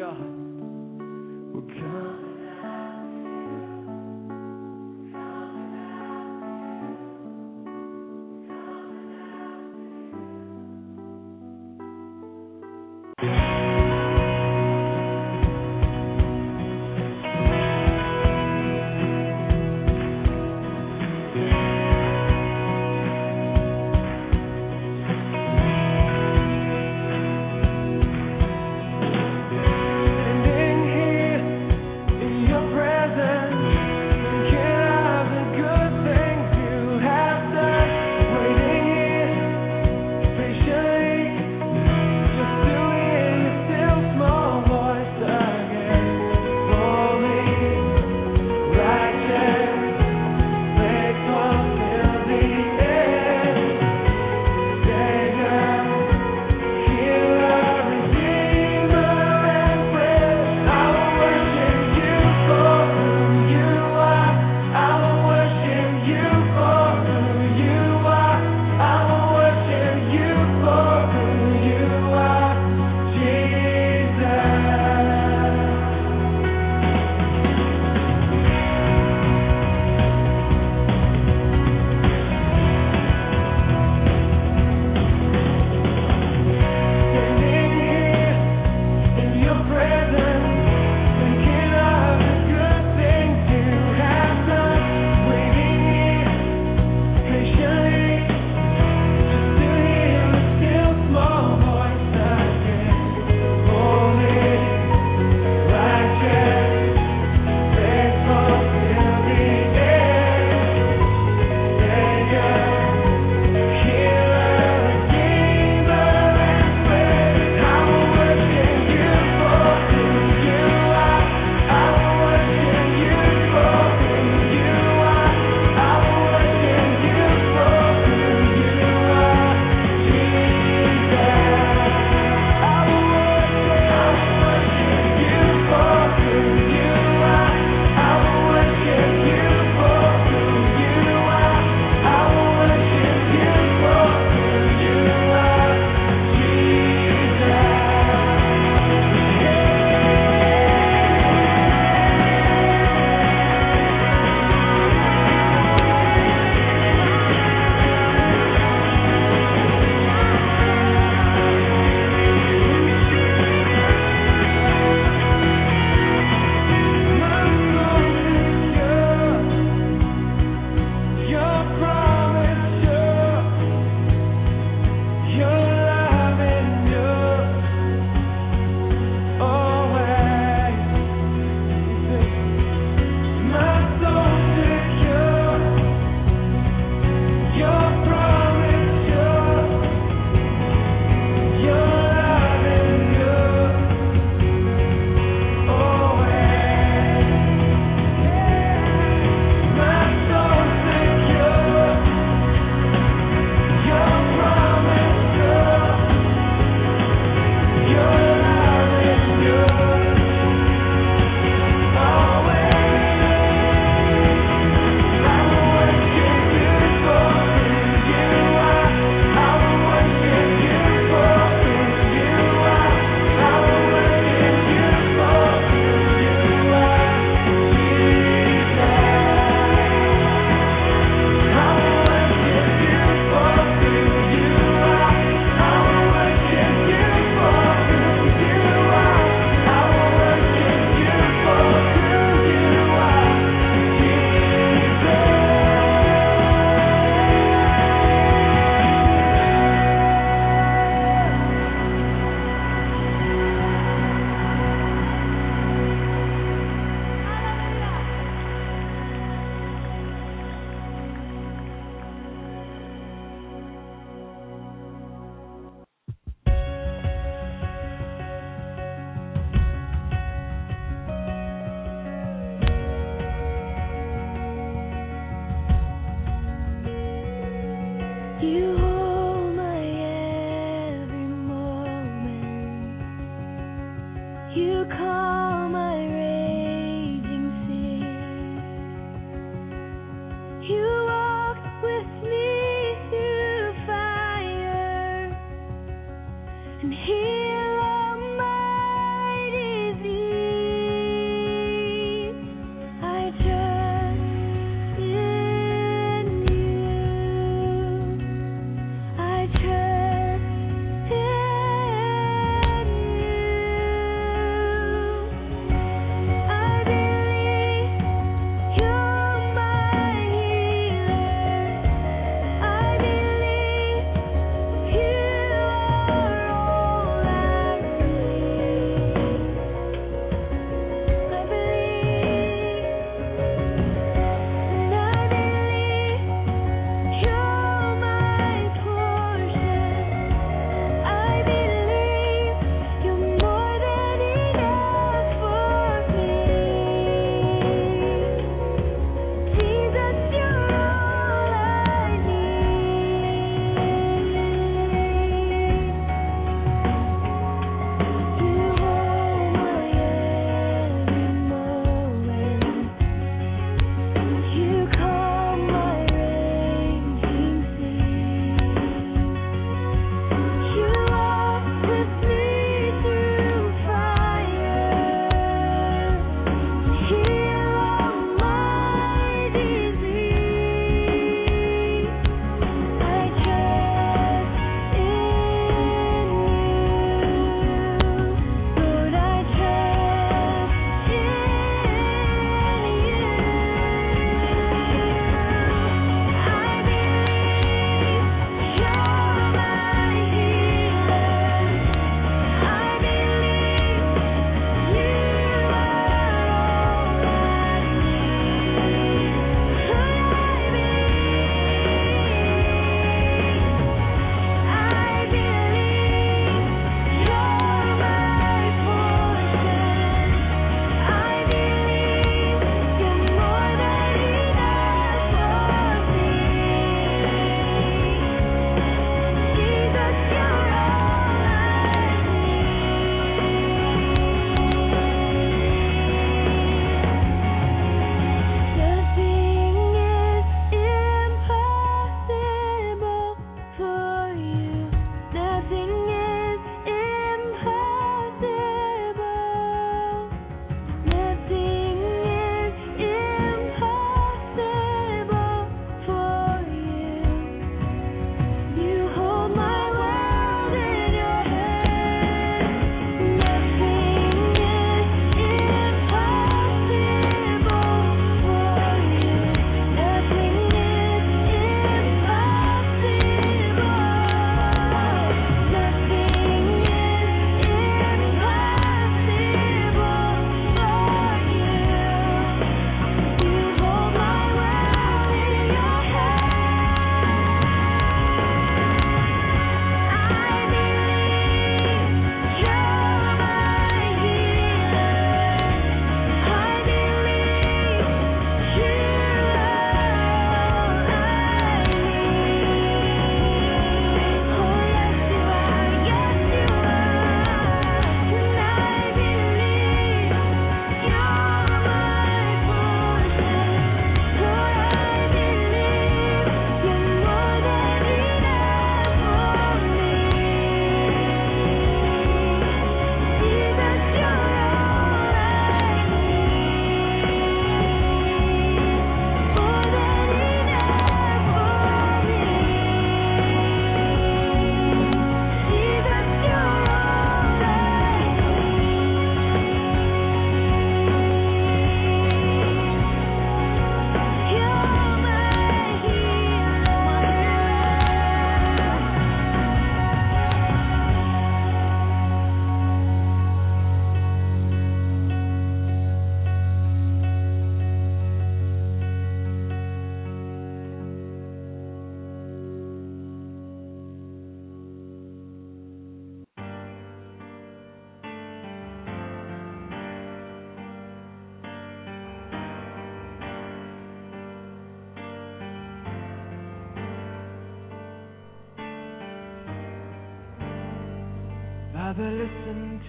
[0.00, 0.16] God
[1.76, 2.99] coming out.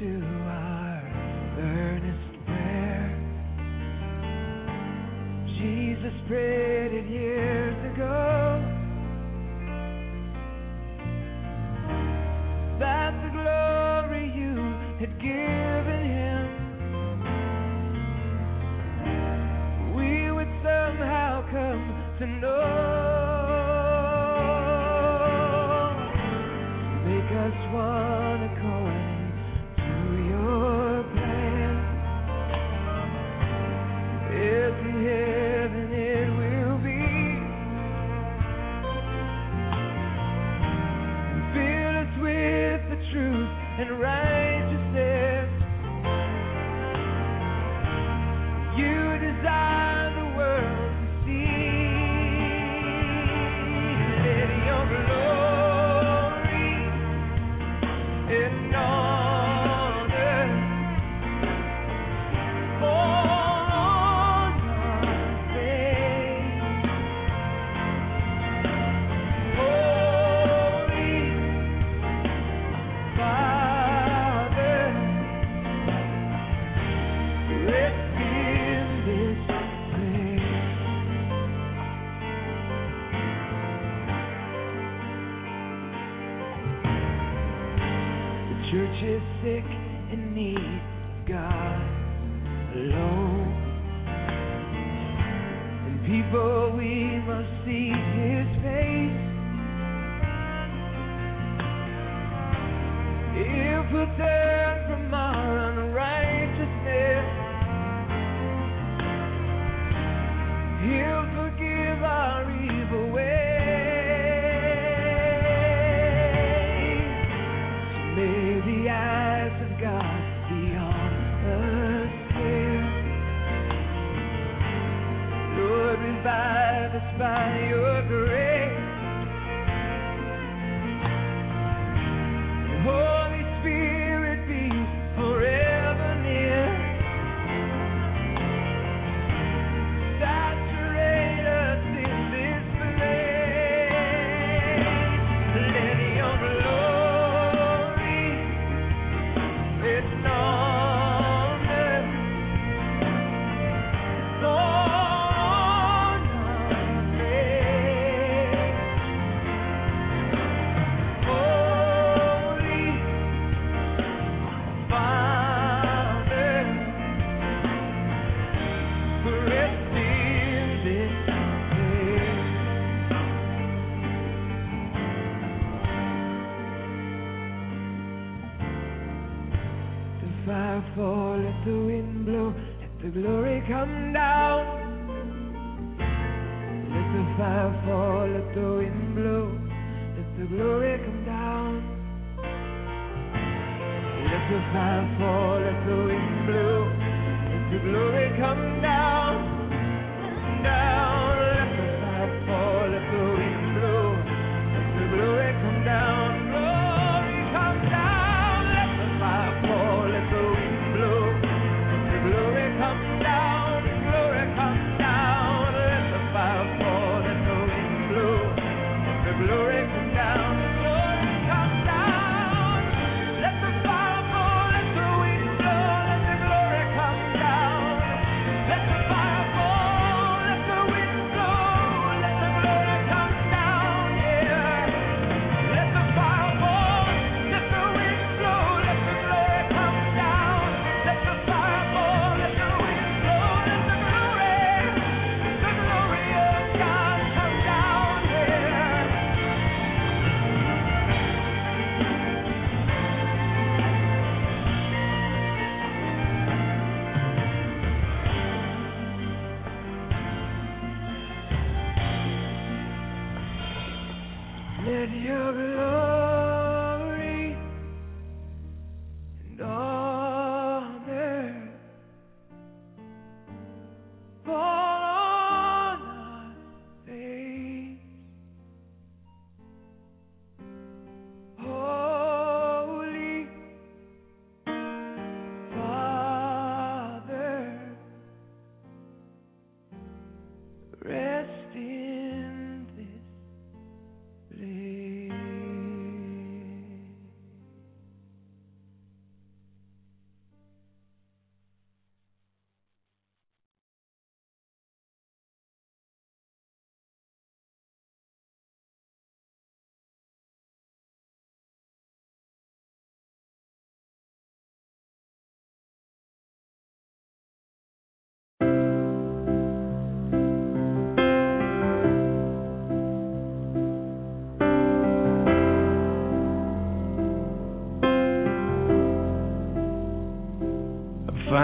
[0.01, 0.50] To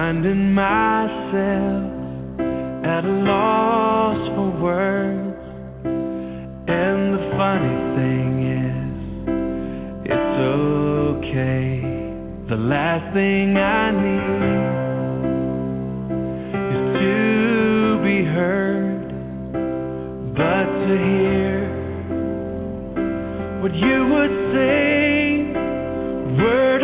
[0.08, 1.84] finding myself
[2.86, 5.44] at a loss for words.
[5.84, 8.88] And the funny thing is,
[10.06, 11.68] it's okay.
[12.48, 14.48] The last thing I need
[16.72, 19.08] is to be heard,
[20.40, 21.58] but to hear
[23.62, 24.88] what you would say.
[26.40, 26.77] Words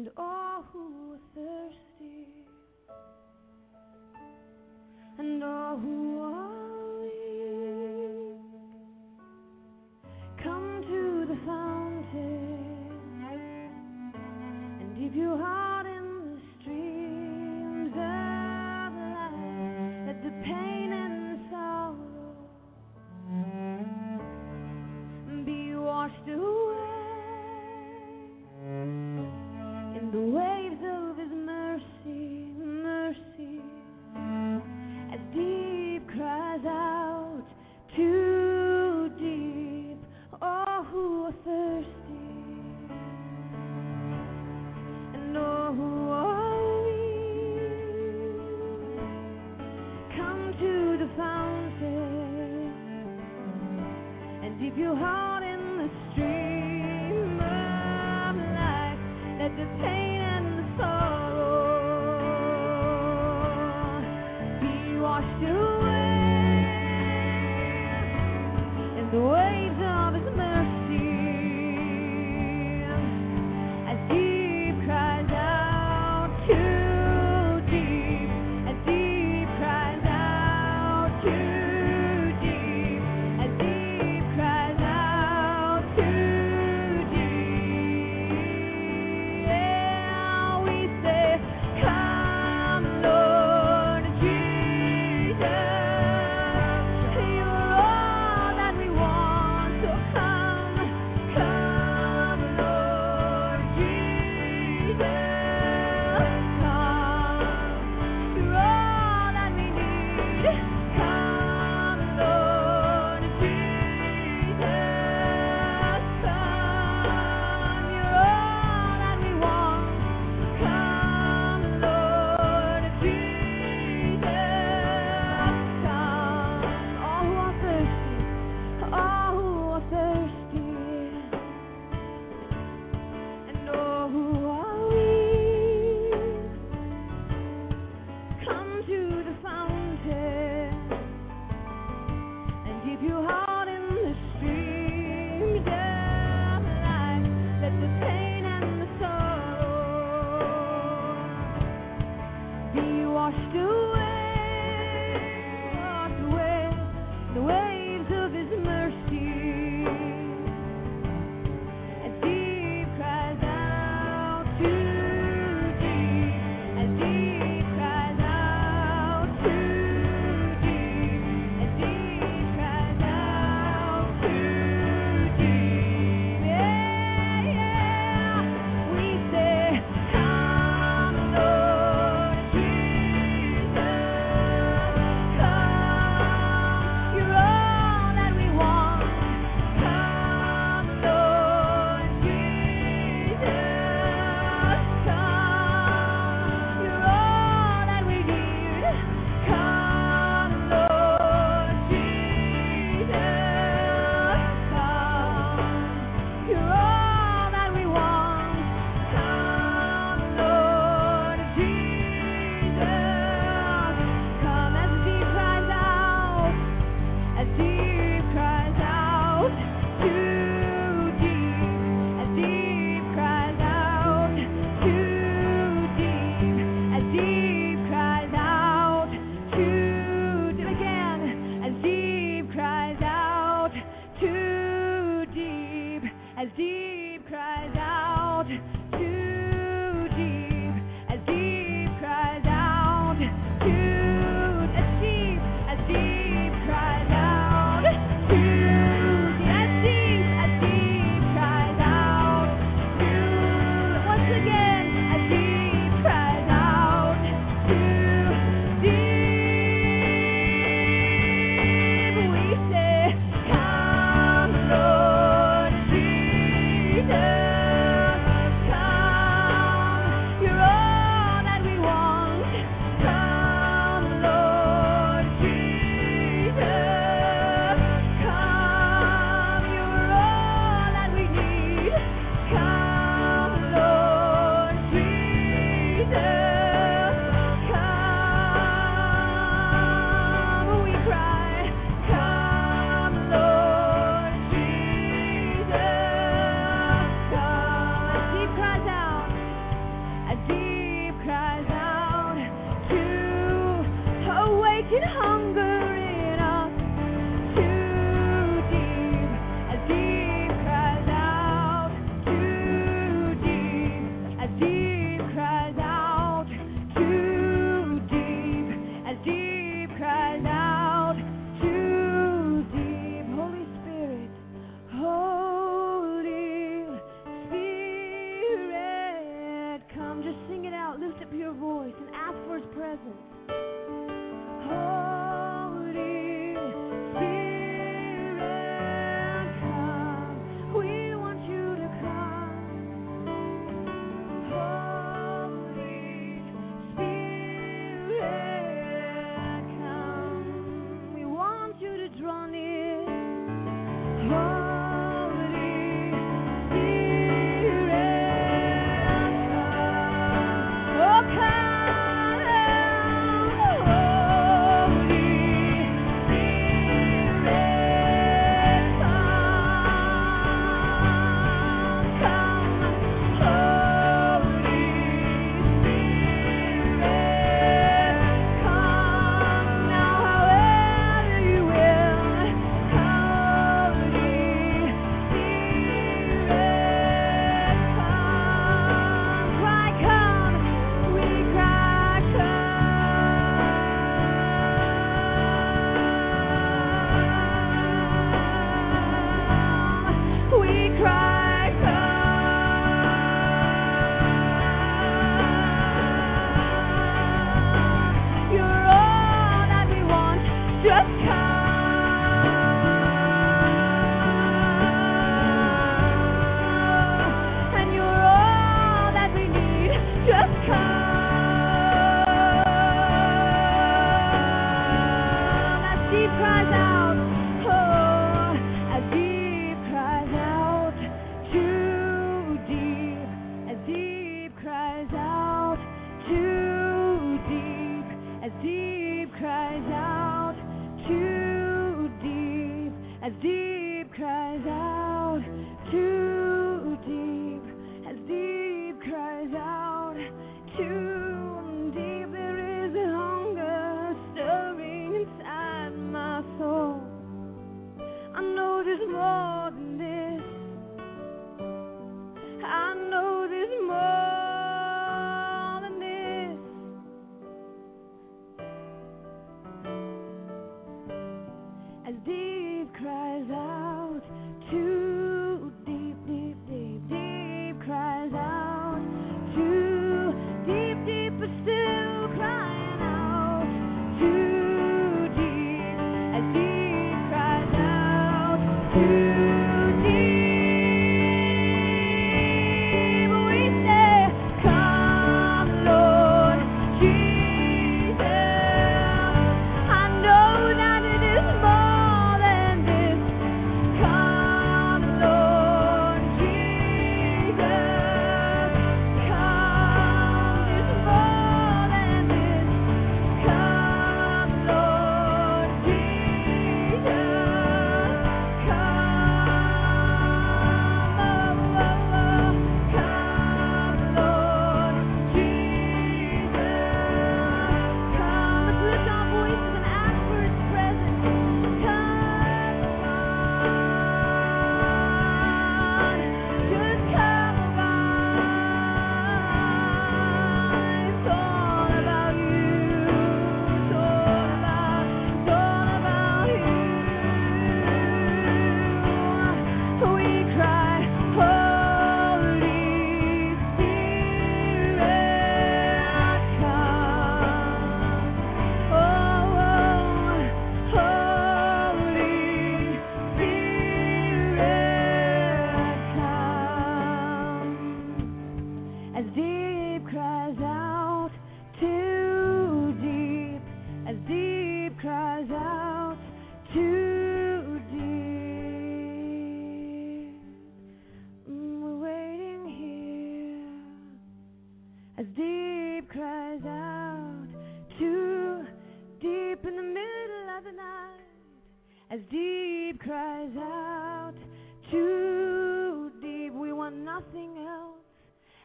[0.00, 2.26] and all who are thirsty,
[5.18, 6.09] and all who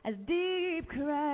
[0.08, 1.25] As deep cries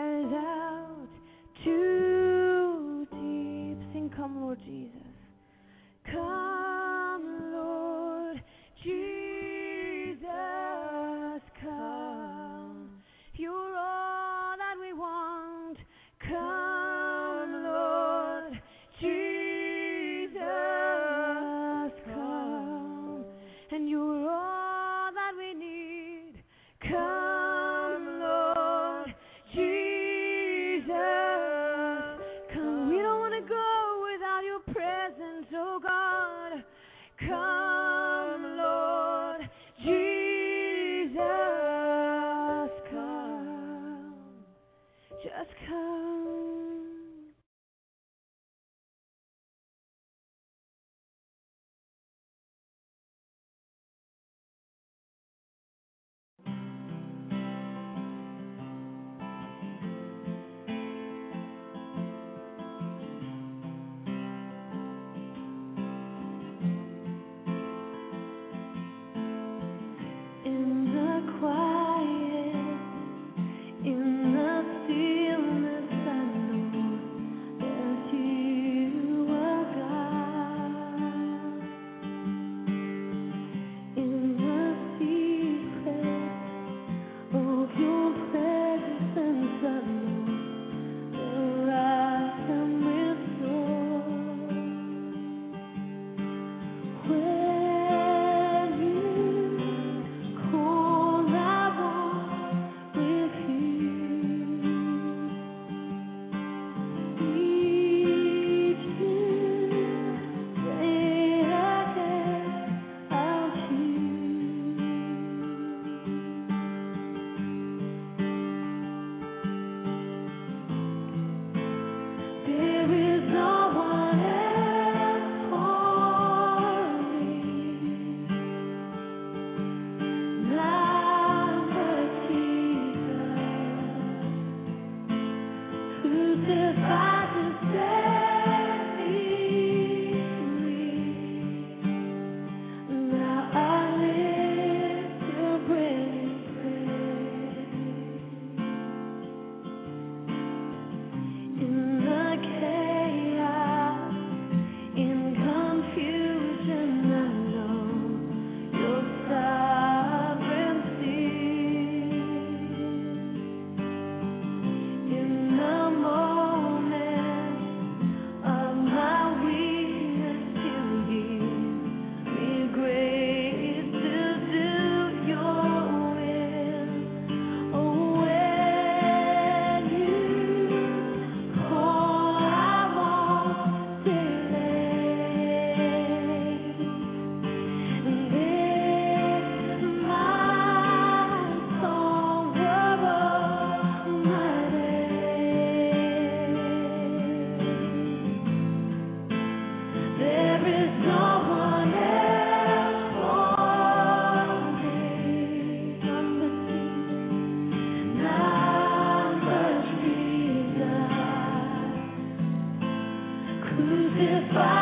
[213.88, 214.80] crucified.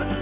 [0.00, 0.21] open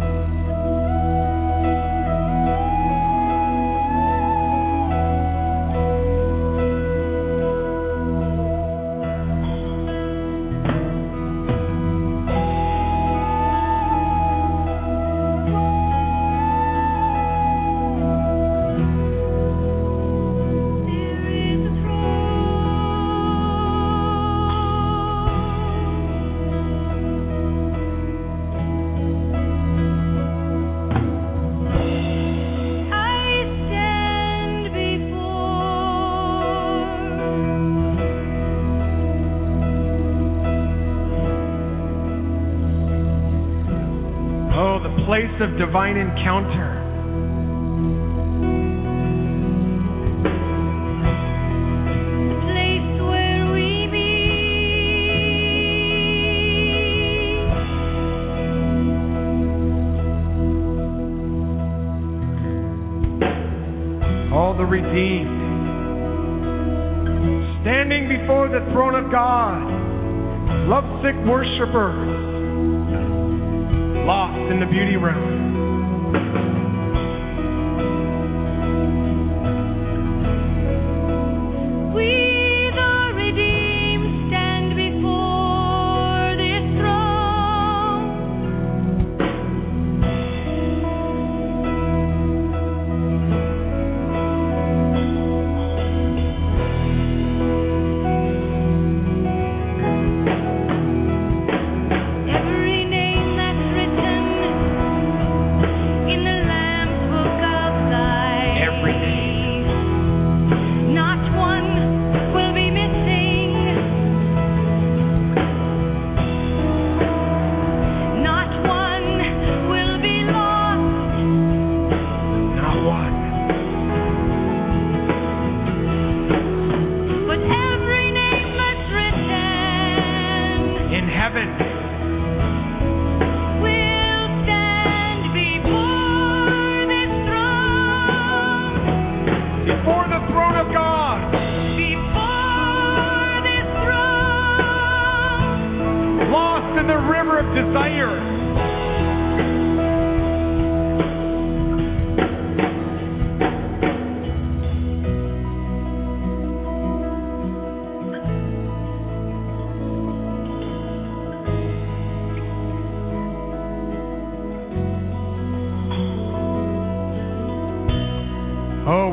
[45.41, 46.77] Of divine encounter.
[52.29, 54.11] the place where we meet.
[64.31, 65.41] all the redeemed,
[67.61, 69.65] standing before the throne of God,
[70.69, 72.30] lovesick worshipers,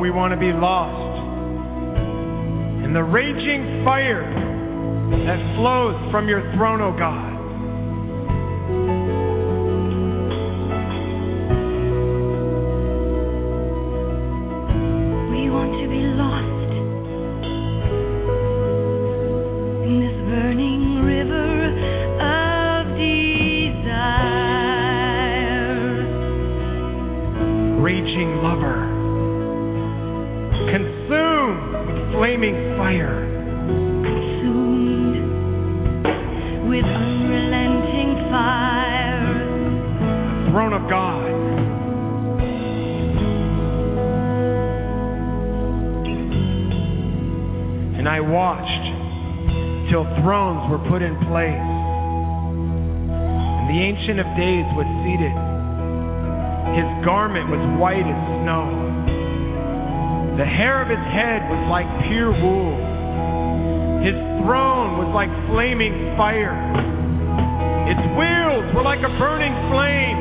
[0.01, 1.19] we want to be lost
[2.85, 4.25] in the raging fire
[5.27, 7.28] that flows from your throne, O God.
[66.19, 66.51] fire.
[67.87, 70.19] Its wheels were like a burning flame.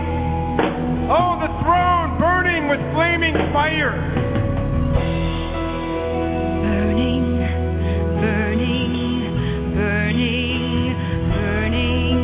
[1.10, 3.98] Oh, the throne burning with flaming fire.
[6.62, 7.42] Burning,
[8.22, 8.94] burning,
[9.74, 10.94] burning,
[11.34, 12.18] burning,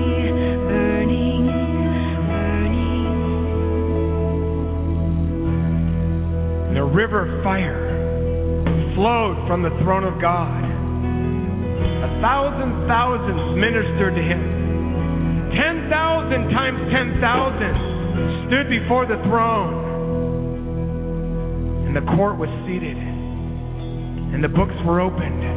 [0.70, 1.50] burning,
[2.30, 3.08] burning.
[6.78, 7.82] And river of fire
[8.94, 10.73] flowed from the throne of God
[13.56, 14.42] ministered to him.
[15.54, 19.86] 10,000 times 10,000 stood before the throne.
[21.88, 22.98] And the court was seated.
[22.98, 25.53] And the books were opened.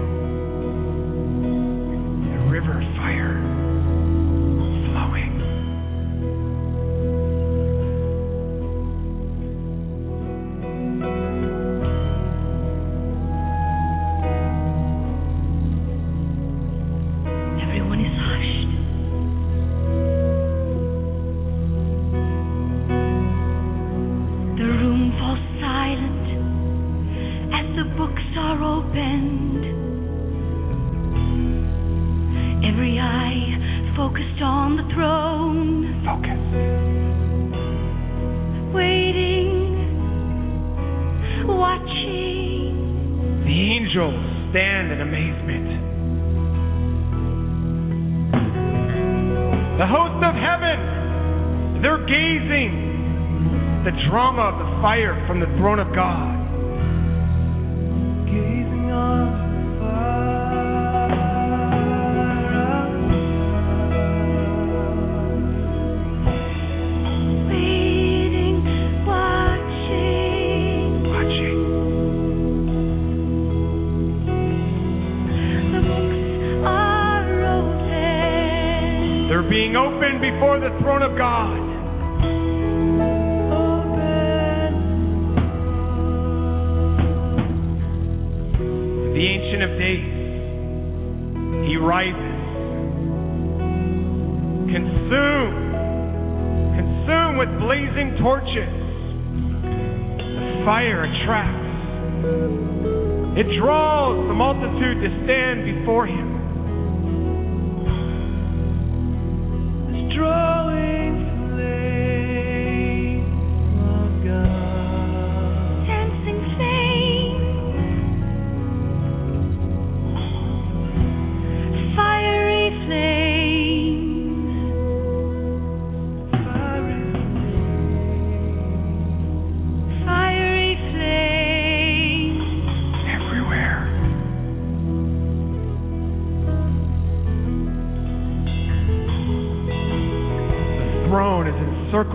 [105.00, 106.35] to stand before Him.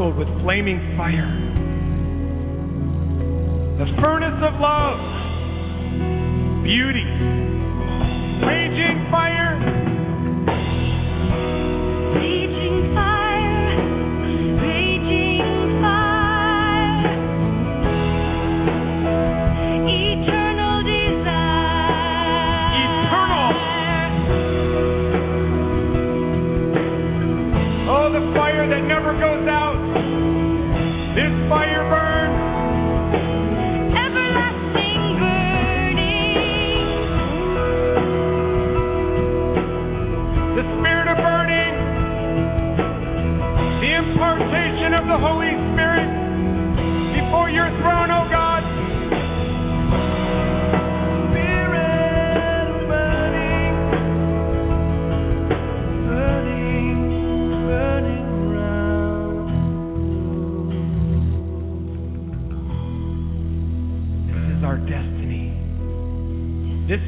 [0.10, 1.30] with flaming fire.
[3.78, 4.98] The furnace of love,
[6.66, 7.06] beauty,
[8.42, 9.62] raging fire,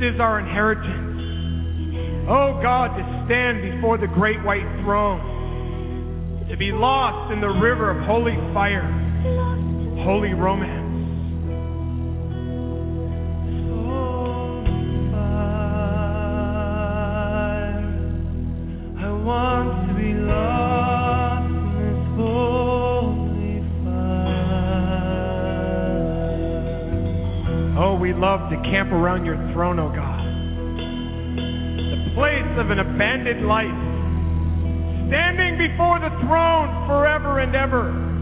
[0.04, 2.28] is our inheritance.
[2.28, 7.90] Oh God, to stand before the great white throne, to be lost in the river
[7.92, 8.84] of holy fire,
[10.04, 10.83] holy romance.
[28.70, 30.24] camp around your throne, O oh God.
[31.90, 33.80] The place of an abandoned life,
[35.10, 38.13] standing before the throne forever and ever.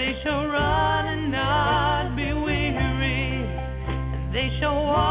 [0.00, 5.09] They shall run and not be weary, and they shall walk.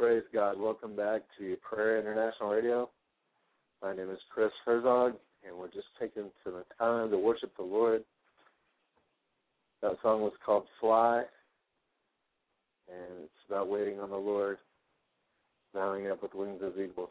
[0.00, 0.58] Praise God.
[0.58, 2.88] Welcome back to Prayer International Radio.
[3.82, 5.12] My name is Chris Herzog,
[5.46, 8.02] and we're just taking some time to worship the Lord.
[9.82, 11.24] That song was called Fly,
[12.88, 14.56] and it's about waiting on the Lord,
[15.74, 17.10] mounting up with wings as eagles.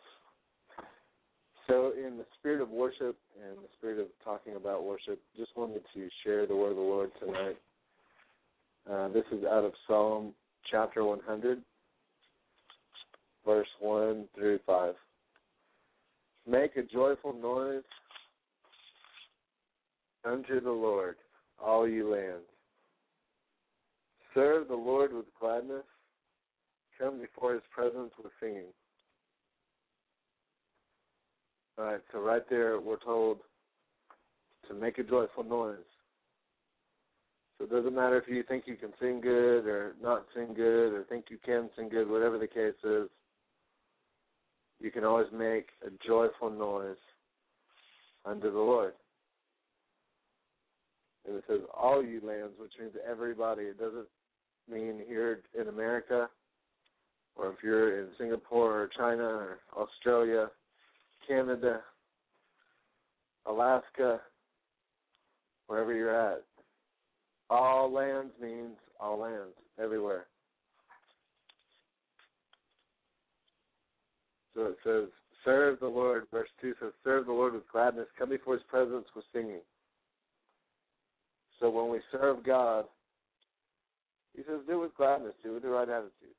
[1.68, 5.84] So, in the spirit of worship and the spirit of talking about worship, just wanted
[5.94, 7.57] to share the word of the Lord tonight.
[8.91, 10.34] Uh, this is out of Psalm
[10.72, 11.61] chapter 100
[13.50, 14.94] verse 1 through 5.
[16.48, 17.82] Make a joyful noise
[20.24, 21.16] unto the Lord,
[21.60, 22.46] all you lands.
[24.36, 25.84] Serve the Lord with gladness.
[27.00, 28.72] Come before his presence with singing.
[31.80, 33.40] All right, so right there we're told
[34.68, 35.78] to make a joyful noise.
[37.58, 40.94] So it doesn't matter if you think you can sing good or not sing good
[40.94, 43.10] or think you can sing good, whatever the case is
[44.80, 46.95] you can always make a joyful noise
[48.26, 48.93] unto the Lord.
[51.27, 53.64] And it says all you lands, which means everybody.
[53.64, 54.07] It doesn't
[54.72, 56.30] mean here in America
[57.39, 60.47] or if you're in Singapore or China or Australia,
[61.27, 61.81] Canada,
[63.45, 64.19] Alaska,
[65.68, 66.43] wherever you're at.
[67.49, 70.26] All lands means all lands, everywhere.
[74.60, 75.10] So it says,
[75.45, 76.26] serve the Lord.
[76.34, 78.07] Verse 2 says, serve the Lord with gladness.
[78.18, 79.61] Come before his presence with singing.
[81.61, 82.84] So when we serve God,
[84.36, 85.31] he says, do it with gladness.
[85.41, 86.36] Do it with the right attitude.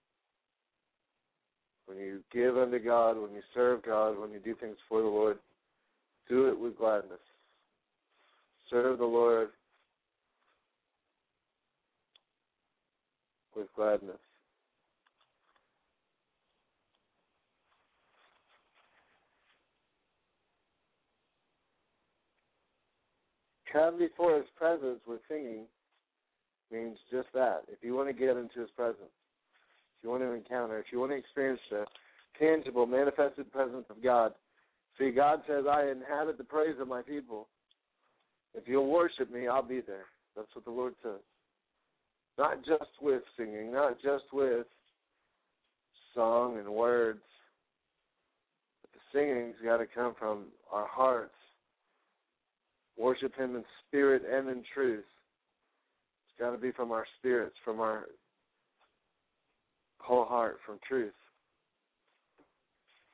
[1.87, 5.09] When you give unto God, when you serve God, when you do things for the
[5.09, 5.39] Lord,
[6.29, 7.21] do it with gladness.
[8.69, 9.49] Serve the Lord
[13.57, 14.19] with gladness.
[23.73, 25.65] Come before his presence with singing
[26.73, 27.63] means just that.
[27.69, 29.13] If you want to get into his presence,
[29.99, 31.85] if you want to encounter, if you want to experience the
[32.39, 34.33] tangible, manifested presence of God,
[34.99, 37.49] see, God says, I inhabit the praise of my people.
[38.55, 40.07] If you'll worship me, I'll be there.
[40.37, 41.21] That's what the Lord says.
[42.39, 44.67] Not just with singing, not just with
[46.15, 47.21] song and words,
[48.81, 51.35] but the singing's got to come from our hearts
[52.99, 55.05] worship him in spirit and in truth.
[56.29, 58.07] It's got to be from our spirits, from our
[59.99, 61.13] whole heart, from truth.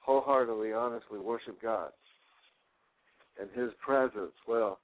[0.01, 1.91] Wholeheartedly, honestly worship God.
[3.41, 4.79] And his presence will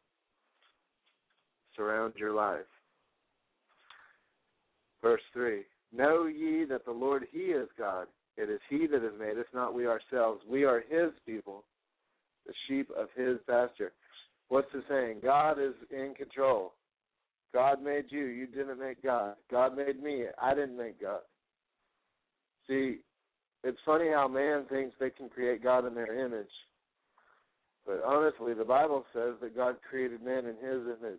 [1.77, 2.61] surround your life.
[5.03, 5.63] Verse 3
[5.95, 8.07] Know ye that the Lord, he is God.
[8.37, 10.41] It is he that has made us, not we ourselves.
[10.49, 11.65] We are his people,
[12.47, 13.93] the sheep of his pasture.
[14.49, 15.21] What's the saying?
[15.23, 16.73] God is in control.
[17.55, 18.25] God made you.
[18.27, 19.35] You didn't make God.
[19.51, 20.25] God made me.
[20.41, 21.21] I didn't make God.
[22.67, 22.99] See,
[23.65, 26.51] it's funny how man thinks they can create God in their image.
[27.87, 31.19] But honestly, the Bible says that God created man in his image.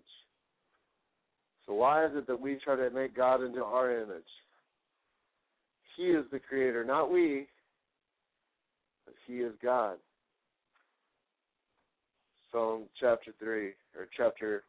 [1.66, 4.24] So why is it that we try to make God into our image?
[5.96, 7.48] He is the creator, not we,
[9.06, 9.98] but he is God.
[12.54, 13.68] Psalm chapter 3,
[13.98, 14.64] or chapter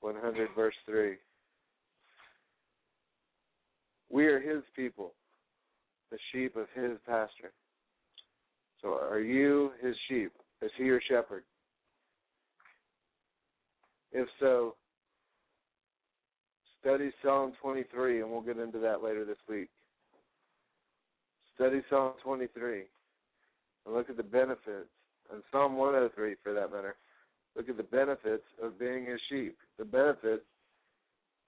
[0.00, 1.16] 100, verse 3.
[4.08, 5.12] We are his people,
[6.10, 7.52] the sheep of his pasture.
[8.80, 10.32] So are you his sheep?
[10.62, 11.42] Is he your shepherd?
[14.12, 14.76] If so,
[16.80, 19.68] study Psalm 23, and we'll get into that later this week.
[21.54, 22.84] Study Psalm 23
[23.86, 24.88] and look at the benefits,
[25.32, 26.96] and Psalm 103 for that matter.
[27.56, 30.44] Look at the benefits of being his sheep, the benefits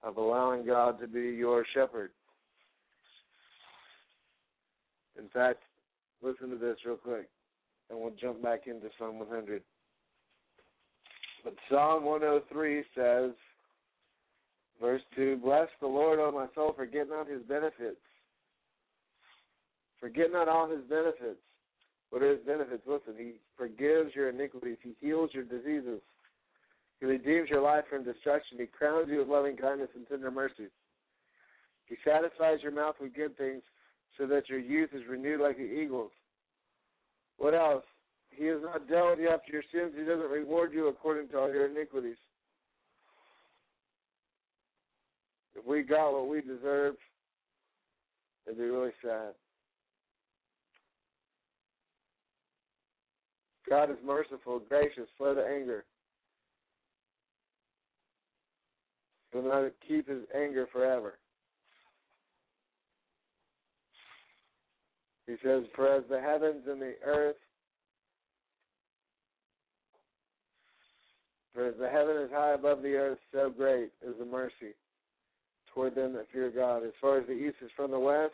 [0.03, 2.11] of allowing God to be your shepherd.
[5.17, 5.59] In fact,
[6.21, 7.29] listen to this real quick,
[7.89, 9.61] and we'll jump back into Psalm 100.
[11.43, 13.31] But Psalm 103 says,
[14.81, 17.97] verse 2 Bless the Lord, O my soul, forget not his benefits.
[19.99, 21.39] Forget not all his benefits.
[22.13, 22.83] What are his benefits?
[22.85, 25.99] Listen, he forgives your iniquities, he heals your diseases,
[26.99, 30.69] he redeems your life from destruction, he crowns you with loving kindness and tender mercies.
[31.87, 33.63] He satisfies your mouth with good things
[34.15, 36.11] so that your youth is renewed like the eagles.
[37.37, 37.83] What else?
[38.29, 39.93] He has not dealt you after your sins.
[39.97, 42.17] He doesn't reward you according to all your iniquities.
[45.55, 46.93] If we got what we deserve,
[48.45, 49.33] it'd be really sad.
[53.69, 55.85] God is merciful, gracious, slow to anger.
[59.33, 61.17] Will not keep his anger forever.
[65.25, 67.37] He says, For as the heavens and the earth,
[71.53, 74.75] for as the heaven is high above the earth, so great is the mercy
[75.73, 76.83] toward them that fear God.
[76.83, 78.33] As far as the east is from the west,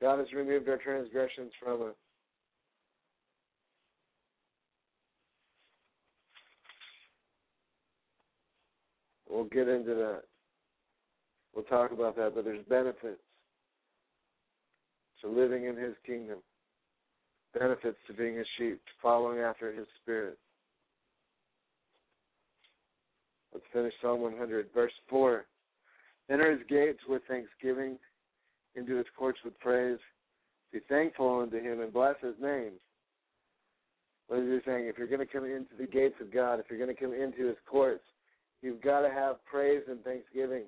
[0.00, 1.94] God has removed our transgressions from us.
[9.30, 10.22] We'll get into that.
[11.54, 13.20] We'll talk about that, but there's benefits
[15.20, 16.38] to living in his kingdom,
[17.56, 20.38] benefits to being a sheep, to following after his spirit.
[23.52, 25.44] Let's finish Psalm 100, verse 4.
[26.30, 27.98] Enter his gates with thanksgiving,
[28.76, 29.98] into his courts with praise.
[30.72, 32.72] Be thankful unto him and bless his name.
[34.28, 34.86] What is he saying?
[34.86, 37.12] If you're going to come into the gates of God, if you're going to come
[37.12, 38.04] into his courts,
[38.62, 40.64] you've got to have praise and thanksgiving.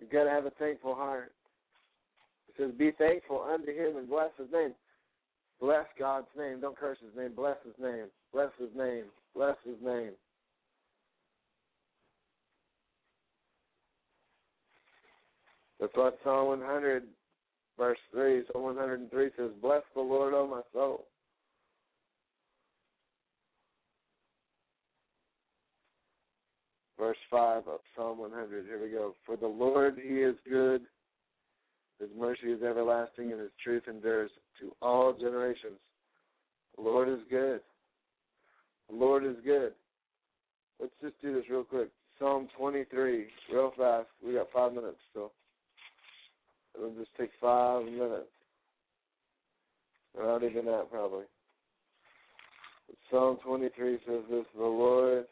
[0.00, 1.32] You've got to have a thankful heart.
[2.48, 4.74] It says, Be thankful unto him and bless his name.
[5.60, 6.60] Bless God's name.
[6.60, 7.32] Don't curse his name.
[7.34, 8.06] Bless his name.
[8.32, 9.04] Bless his name.
[9.34, 10.12] Bless his name.
[15.80, 17.04] That's what Psalm 100,
[17.78, 21.06] verse 3, Psalm 103 says, Bless the Lord, O my soul.
[26.98, 28.66] Verse 5 of Psalm 100.
[28.66, 29.14] Here we go.
[29.24, 30.82] For the Lord, He is good.
[32.00, 34.30] His mercy is everlasting, and His truth endures
[34.60, 35.78] to all generations.
[36.76, 37.60] The Lord is good.
[38.88, 39.72] The Lord is good.
[40.80, 41.90] Let's just do this real quick.
[42.18, 44.08] Psalm 23, real fast.
[44.24, 45.32] We got five minutes still.
[46.76, 48.30] It'll just take five minutes.
[50.16, 51.24] Not even that, probably.
[53.10, 55.26] Psalm 23 says this The Lord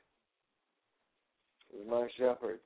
[1.81, 2.59] is my shepherd.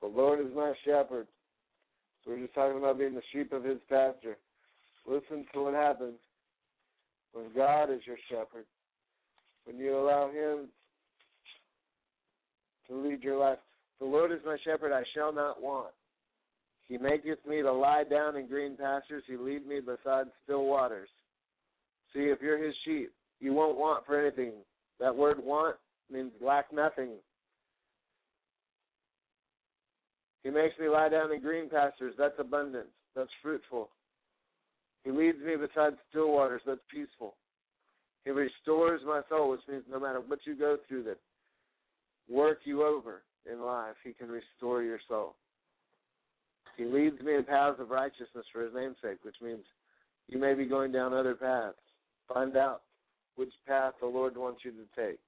[0.00, 1.26] The Lord is my shepherd.
[2.24, 4.36] So we're just talking about being the sheep of his pasture.
[5.06, 6.18] Listen to what happens
[7.32, 8.64] when God is your shepherd.
[9.64, 10.68] When you allow him
[12.88, 13.58] to lead your life.
[14.00, 15.92] The Lord is my shepherd, I shall not want.
[16.88, 19.24] He maketh me to lie down in green pastures.
[19.26, 21.08] He lead me beside still waters.
[22.14, 24.52] See, if you're his sheep, you won't want for anything.
[25.00, 25.76] That word want
[26.10, 27.10] means lack nothing.
[30.42, 32.14] He makes me lie down in green pastures.
[32.18, 32.88] That's abundance.
[33.14, 33.90] That's fruitful.
[35.04, 36.62] He leads me beside still waters.
[36.66, 37.34] That's peaceful.
[38.24, 41.18] He restores my soul, which means no matter what you go through that
[42.28, 45.34] work you over in life, he can restore your soul.
[46.76, 49.64] He leads me in paths of righteousness for his name's sake, which means
[50.28, 51.76] you may be going down other paths.
[52.32, 52.82] Find out
[53.38, 55.18] which path the Lord wants you to take.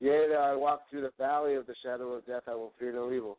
[0.00, 2.92] Yea, though I walk through the valley of the shadow of death, I will fear
[2.92, 3.36] no evil.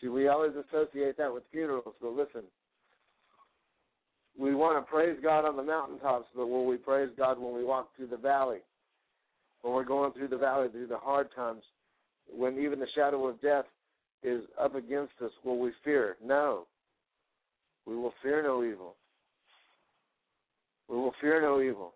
[0.00, 2.42] See, we always associate that with funerals, but listen.
[4.38, 7.64] We want to praise God on the mountaintops, but will we praise God when we
[7.64, 8.58] walk through the valley?
[9.62, 11.62] When we're going through the valley, through the hard times,
[12.28, 13.66] when even the shadow of death
[14.22, 16.16] is up against us, will we fear?
[16.22, 16.66] No.
[17.86, 18.96] We will fear no evil.
[20.88, 21.94] We will fear no evil.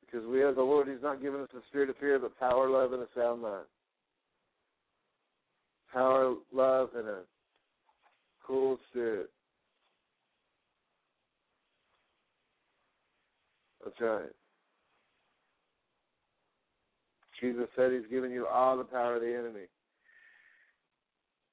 [0.00, 2.68] Because we are the Lord, He's not given us the spirit of fear, but power,
[2.68, 3.66] love, and a sound mind.
[5.92, 7.20] Power, love, and a
[8.46, 9.30] cool spirit.
[13.84, 14.30] That's right.
[17.40, 19.66] Jesus said He's given you all the power of the enemy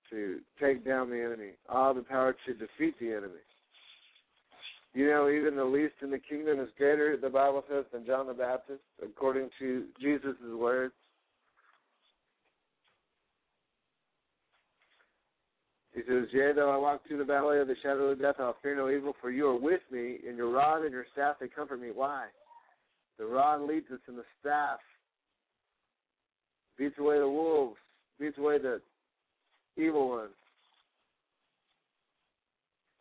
[0.10, 3.42] to take down the enemy, all the power to defeat the enemy.
[4.94, 8.28] You know, even the least in the kingdom is greater, the Bible says, than John
[8.28, 10.94] the Baptist, according to Jesus' words.
[15.94, 18.58] He says, Yea, though I walk through the valley of the shadow of death, I'll
[18.62, 21.48] fear no evil, for you are with me, and your rod and your staff, they
[21.48, 21.90] comfort me.
[21.94, 22.28] Why?
[23.18, 24.80] The rod leads us, and the staff
[26.78, 27.78] beats away the wolves,
[28.20, 28.82] beats away the
[29.78, 30.32] evil ones,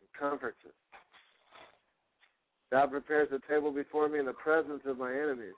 [0.01, 0.80] and comforts us.
[2.71, 5.53] Thou prepares a table before me in the presence of my enemies.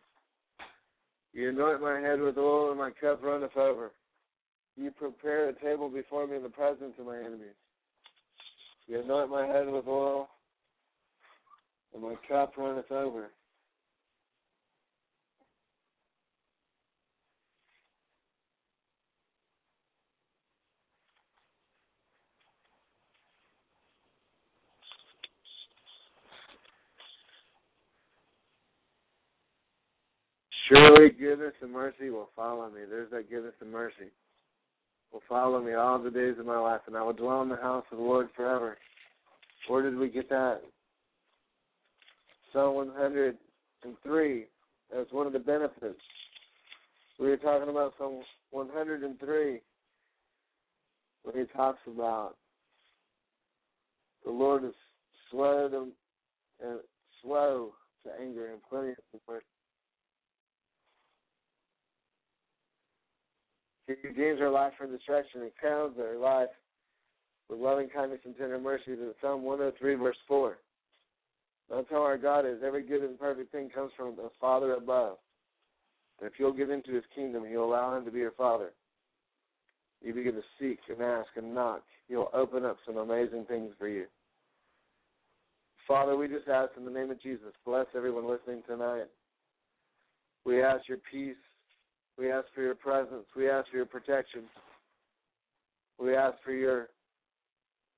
[1.34, 3.92] You anoint my head with oil, and my cup runneth over.
[4.76, 7.56] You prepare a table before me in the presence of my enemies.
[8.88, 10.28] You anoint my head with oil,
[11.94, 13.30] and my cup runneth over.
[30.74, 32.82] Surely goodness and mercy will follow me.
[32.90, 34.10] There's that goodness and mercy.
[35.12, 37.58] Will follow me all the days of my life, and I will dwell in the
[37.58, 38.78] house of the Lord forever.
[39.68, 40.62] Where did we get that?
[42.52, 44.46] Psalm 103.
[44.92, 46.00] That's one of the benefits.
[47.20, 49.60] We were talking about Psalm 103
[51.22, 52.34] when he talks about
[54.26, 54.74] the Lord is
[55.30, 56.78] slow to, uh,
[57.22, 57.74] slow
[58.06, 59.46] to anger and plenty of mercy.
[63.88, 66.50] He redeems our life from destruction and crowns our life
[67.50, 70.58] with loving kindness and tender mercies in Psalm 103, verse 4.
[71.70, 72.60] That's how our God is.
[72.66, 75.18] Every good and perfect thing comes from the Father above.
[76.20, 78.72] And if you'll give into his kingdom, he'll allow him to be your Father.
[80.02, 81.84] You begin to seek and ask and knock.
[82.08, 84.06] He'll open up some amazing things for you.
[85.88, 89.06] Father, we just ask in the name of Jesus, bless everyone listening tonight.
[90.46, 91.36] We ask your peace
[92.18, 93.26] we ask for your presence.
[93.36, 94.44] We ask for your protection.
[96.00, 96.90] We ask for your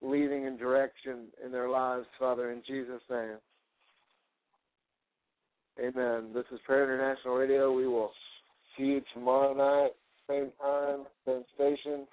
[0.01, 3.37] leading and direction in their lives, Father, in Jesus' name.
[5.79, 6.31] Amen.
[6.33, 7.73] This is Prayer International Radio.
[7.73, 8.11] We will
[8.77, 9.91] see you tomorrow night,
[10.29, 12.07] same time, same station.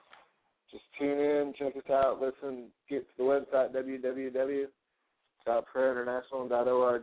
[0.71, 3.73] Just tune in, check us out, listen, get to the website
[5.47, 7.03] www.prayerinternational.org.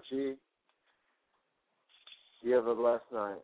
[2.42, 3.42] You have a blessed night.